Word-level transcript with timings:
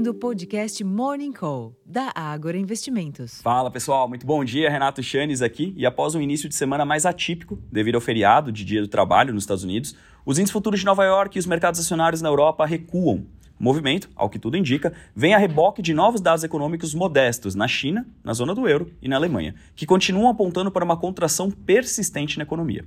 ouvindo 0.00 0.12
o 0.12 0.14
podcast 0.14 0.82
Morning 0.82 1.30
Call, 1.30 1.76
da 1.84 2.10
Ágora 2.14 2.56
Investimentos. 2.56 3.42
Fala 3.42 3.70
pessoal, 3.70 4.08
muito 4.08 4.24
bom 4.24 4.42
dia. 4.42 4.70
Renato 4.70 5.02
Chanes 5.02 5.42
aqui. 5.42 5.74
E 5.76 5.84
após 5.84 6.14
um 6.14 6.22
início 6.22 6.48
de 6.48 6.54
semana 6.54 6.86
mais 6.86 7.04
atípico, 7.04 7.58
devido 7.70 7.96
ao 7.96 8.00
feriado 8.00 8.50
de 8.50 8.64
Dia 8.64 8.80
do 8.80 8.88
Trabalho 8.88 9.34
nos 9.34 9.42
Estados 9.42 9.62
Unidos, 9.62 9.94
os 10.24 10.38
índices 10.38 10.52
futuros 10.52 10.80
de 10.80 10.86
Nova 10.86 11.04
York 11.04 11.36
e 11.36 11.38
os 11.38 11.44
mercados 11.44 11.78
acionários 11.78 12.22
na 12.22 12.30
Europa 12.30 12.64
recuam. 12.64 13.26
O 13.58 13.62
movimento, 13.62 14.08
ao 14.16 14.30
que 14.30 14.38
tudo 14.38 14.56
indica, 14.56 14.90
vem 15.14 15.34
a 15.34 15.38
reboque 15.38 15.82
de 15.82 15.92
novos 15.92 16.22
dados 16.22 16.44
econômicos 16.44 16.94
modestos 16.94 17.54
na 17.54 17.68
China, 17.68 18.06
na 18.24 18.32
zona 18.32 18.54
do 18.54 18.66
euro 18.66 18.90
e 19.02 19.08
na 19.08 19.16
Alemanha, 19.16 19.54
que 19.76 19.84
continuam 19.84 20.30
apontando 20.30 20.70
para 20.70 20.84
uma 20.84 20.96
contração 20.96 21.50
persistente 21.50 22.38
na 22.38 22.44
economia. 22.44 22.86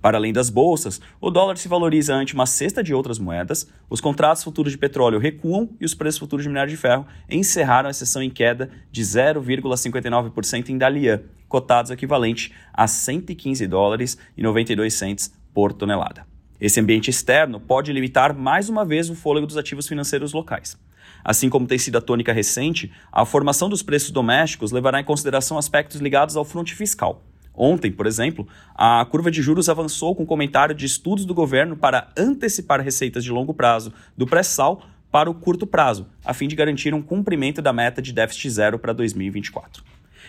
Para 0.00 0.16
além 0.16 0.32
das 0.32 0.48
bolsas, 0.48 1.00
o 1.20 1.30
dólar 1.30 1.58
se 1.58 1.68
valoriza 1.68 2.14
ante 2.14 2.32
uma 2.32 2.46
cesta 2.46 2.82
de 2.82 2.94
outras 2.94 3.18
moedas, 3.18 3.68
os 3.88 4.00
contratos 4.00 4.42
futuros 4.42 4.72
de 4.72 4.78
petróleo 4.78 5.18
recuam 5.18 5.68
e 5.78 5.84
os 5.84 5.94
preços 5.94 6.18
futuros 6.18 6.42
de 6.42 6.48
minério 6.48 6.70
de 6.70 6.76
ferro 6.76 7.06
encerraram 7.28 7.90
a 7.90 7.92
sessão 7.92 8.22
em 8.22 8.30
queda 8.30 8.70
de 8.90 9.02
0,59% 9.02 10.70
em 10.70 10.78
Dalian, 10.78 11.20
cotados 11.48 11.90
equivalente 11.90 12.52
a 12.72 12.86
115 12.86 13.66
dólares 13.66 14.16
e 14.36 14.42
92 14.42 14.94
cents 14.94 15.34
por 15.52 15.72
tonelada. 15.72 16.26
Esse 16.58 16.80
ambiente 16.80 17.10
externo 17.10 17.60
pode 17.60 17.92
limitar 17.92 18.34
mais 18.34 18.68
uma 18.68 18.84
vez 18.84 19.10
o 19.10 19.14
fôlego 19.14 19.46
dos 19.46 19.56
ativos 19.56 19.86
financeiros 19.86 20.32
locais. 20.32 20.78
Assim 21.22 21.50
como 21.50 21.66
tem 21.66 21.78
sido 21.78 21.98
a 21.98 22.00
tônica 22.00 22.32
recente, 22.32 22.90
a 23.12 23.24
formação 23.26 23.68
dos 23.68 23.82
preços 23.82 24.10
domésticos 24.10 24.72
levará 24.72 25.00
em 25.00 25.04
consideração 25.04 25.58
aspectos 25.58 26.00
ligados 26.00 26.36
ao 26.36 26.44
fronte 26.44 26.74
fiscal. 26.74 27.22
Ontem, 27.62 27.92
por 27.92 28.06
exemplo, 28.06 28.48
a 28.74 29.04
curva 29.04 29.30
de 29.30 29.42
juros 29.42 29.68
avançou 29.68 30.16
com 30.16 30.24
comentário 30.24 30.74
de 30.74 30.86
estudos 30.86 31.26
do 31.26 31.34
governo 31.34 31.76
para 31.76 32.08
antecipar 32.16 32.80
receitas 32.80 33.22
de 33.22 33.30
longo 33.30 33.52
prazo 33.52 33.92
do 34.16 34.26
pré-sal 34.26 34.82
para 35.12 35.28
o 35.28 35.34
curto 35.34 35.66
prazo, 35.66 36.06
a 36.24 36.32
fim 36.32 36.48
de 36.48 36.56
garantir 36.56 36.94
um 36.94 37.02
cumprimento 37.02 37.60
da 37.60 37.70
meta 37.70 38.00
de 38.00 38.14
déficit 38.14 38.48
zero 38.48 38.78
para 38.78 38.94
2024. 38.94 39.84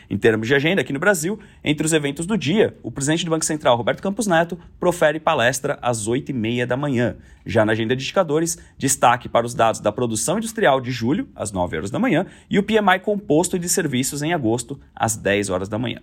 Em 0.09 0.17
termos 0.17 0.45
de 0.45 0.53
agenda, 0.53 0.81
aqui 0.81 0.91
no 0.91 0.99
Brasil, 0.99 1.39
entre 1.63 1.85
os 1.85 1.93
eventos 1.93 2.25
do 2.25 2.37
dia, 2.37 2.77
o 2.83 2.91
presidente 2.91 3.23
do 3.23 3.31
Banco 3.31 3.45
Central, 3.45 3.77
Roberto 3.77 4.03
Campos 4.03 4.27
Neto, 4.27 4.59
profere 4.77 5.17
palestra 5.17 5.79
às 5.81 6.09
8h30 6.09 6.65
da 6.65 6.75
manhã. 6.75 7.15
Já 7.45 7.63
na 7.63 7.71
agenda 7.71 7.95
de 7.95 8.03
indicadores, 8.03 8.57
destaque 8.77 9.29
para 9.29 9.45
os 9.45 9.53
dados 9.53 9.79
da 9.79 9.89
produção 9.89 10.37
industrial 10.37 10.81
de 10.81 10.91
julho, 10.91 11.29
às 11.33 11.53
9 11.53 11.77
horas 11.77 11.91
da 11.91 11.97
manhã, 11.97 12.25
e 12.49 12.59
o 12.59 12.63
PMI 12.63 12.99
composto 13.01 13.57
de 13.57 13.69
serviços 13.69 14.21
em 14.21 14.33
agosto, 14.33 14.77
às 14.93 15.15
10 15.15 15.49
horas 15.49 15.69
da 15.69 15.79
manhã. 15.79 16.01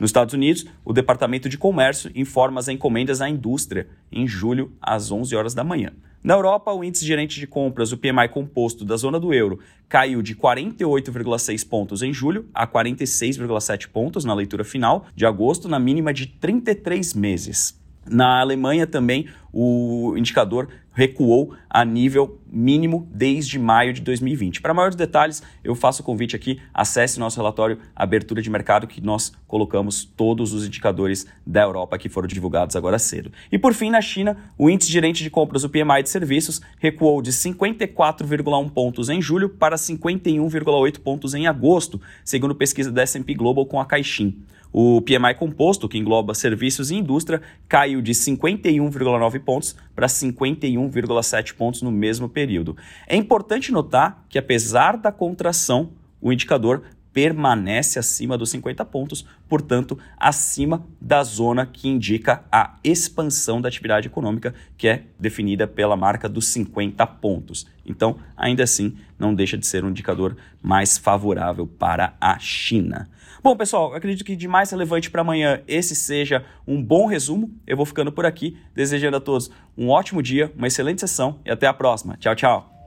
Nos 0.00 0.08
Estados 0.08 0.32
Unidos, 0.32 0.64
o 0.82 0.94
Departamento 0.94 1.46
de 1.46 1.58
Comércio 1.58 2.10
informa 2.14 2.58
as 2.58 2.68
encomendas 2.68 3.20
à 3.20 3.28
indústria 3.28 3.86
em 4.10 4.26
julho 4.26 4.72
às 4.80 5.12
11 5.12 5.36
horas 5.36 5.52
da 5.52 5.62
manhã. 5.62 5.92
Na 6.24 6.32
Europa, 6.32 6.72
o 6.72 6.82
índice 6.82 7.04
gerente 7.04 7.38
de 7.38 7.46
compras, 7.46 7.92
o 7.92 7.98
PMI 7.98 8.28
composto 8.30 8.82
da 8.82 8.96
zona 8.96 9.20
do 9.20 9.34
euro, 9.34 9.58
caiu 9.90 10.22
de 10.22 10.34
48,6 10.34 11.68
pontos 11.68 12.02
em 12.02 12.14
julho 12.14 12.48
a 12.54 12.66
46,7 12.66 13.88
pontos 13.88 14.24
na 14.24 14.32
leitura 14.32 14.64
final 14.64 15.04
de 15.14 15.26
agosto, 15.26 15.68
na 15.68 15.78
mínima 15.78 16.14
de 16.14 16.26
33 16.26 17.12
meses. 17.12 17.78
Na 18.08 18.40
Alemanha 18.40 18.86
também 18.86 19.26
o 19.52 20.14
indicador 20.16 20.68
recuou 20.92 21.54
a 21.68 21.84
nível 21.84 22.40
mínimo 22.50 23.08
desde 23.12 23.58
maio 23.58 23.92
de 23.92 24.00
2020. 24.00 24.60
Para 24.60 24.74
maiores 24.74 24.96
detalhes, 24.96 25.42
eu 25.62 25.74
faço 25.74 26.02
o 26.02 26.04
convite 26.04 26.34
aqui, 26.34 26.60
acesse 26.74 27.20
nosso 27.20 27.36
relatório 27.36 27.78
Abertura 27.94 28.42
de 28.42 28.50
Mercado, 28.50 28.86
que 28.86 29.00
nós 29.00 29.32
colocamos 29.46 30.04
todos 30.04 30.52
os 30.52 30.66
indicadores 30.66 31.26
da 31.46 31.62
Europa 31.62 31.96
que 31.96 32.08
foram 32.08 32.26
divulgados 32.26 32.74
agora 32.74 32.98
cedo. 32.98 33.30
E 33.52 33.58
por 33.58 33.72
fim, 33.72 33.90
na 33.90 34.00
China, 34.00 34.36
o 34.58 34.68
índice 34.68 34.90
gerente 34.90 35.22
de 35.22 35.30
compras, 35.30 35.64
o 35.64 35.70
PMI 35.70 36.02
de 36.02 36.10
serviços, 36.10 36.60
recuou 36.78 37.22
de 37.22 37.32
54,1 37.32 38.70
pontos 38.70 39.08
em 39.08 39.22
julho 39.22 39.48
para 39.48 39.76
51,8 39.76 40.98
pontos 40.98 41.34
em 41.34 41.46
agosto, 41.46 42.00
segundo 42.24 42.54
pesquisa 42.54 42.90
da 42.90 43.02
S&P 43.02 43.34
Global 43.34 43.64
com 43.64 43.80
a 43.80 43.86
Caixin. 43.86 44.42
O 44.72 45.02
PMI 45.02 45.34
composto, 45.36 45.88
que 45.88 45.98
engloba 45.98 46.32
serviços 46.32 46.90
e 46.90 46.94
indústria, 46.94 47.42
caiu 47.68 48.00
de 48.00 48.12
51,9 48.12 49.39
pontos 49.40 49.76
para 49.94 50.06
51,7 50.06 51.54
pontos 51.54 51.82
no 51.82 51.90
mesmo 51.90 52.28
período. 52.28 52.76
É 53.06 53.16
importante 53.16 53.72
notar 53.72 54.24
que, 54.28 54.38
apesar 54.38 54.96
da 54.96 55.10
contração, 55.10 55.90
o 56.20 56.32
indicador 56.32 56.82
permanece 57.12 57.98
acima 57.98 58.38
dos 58.38 58.50
50 58.50 58.84
pontos, 58.84 59.26
portanto, 59.48 59.98
acima 60.16 60.86
da 61.00 61.22
zona 61.22 61.66
que 61.66 61.88
indica 61.88 62.44
a 62.50 62.76
expansão 62.84 63.60
da 63.60 63.68
atividade 63.68 64.06
econômica, 64.06 64.54
que 64.76 64.88
é 64.88 65.04
definida 65.18 65.66
pela 65.66 65.96
marca 65.96 66.28
dos 66.28 66.46
50 66.48 67.06
pontos. 67.06 67.66
Então, 67.84 68.18
ainda 68.36 68.62
assim, 68.62 68.96
não 69.18 69.34
deixa 69.34 69.58
de 69.58 69.66
ser 69.66 69.84
um 69.84 69.90
indicador 69.90 70.36
mais 70.62 70.96
favorável 70.96 71.66
para 71.66 72.14
a 72.20 72.38
China. 72.38 73.08
Bom, 73.42 73.56
pessoal, 73.56 73.94
acredito 73.94 74.24
que 74.24 74.36
de 74.36 74.46
mais 74.46 74.70
relevante 74.70 75.10
para 75.10 75.22
amanhã 75.22 75.62
esse 75.66 75.96
seja 75.96 76.44
um 76.66 76.82
bom 76.82 77.06
resumo. 77.06 77.50
Eu 77.66 77.76
vou 77.76 77.86
ficando 77.86 78.12
por 78.12 78.26
aqui, 78.26 78.58
desejando 78.74 79.16
a 79.16 79.20
todos 79.20 79.50
um 79.76 79.88
ótimo 79.88 80.22
dia, 80.22 80.52
uma 80.56 80.66
excelente 80.66 81.00
sessão 81.00 81.40
e 81.44 81.50
até 81.50 81.66
a 81.66 81.72
próxima. 81.72 82.16
Tchau, 82.18 82.34
tchau. 82.34 82.79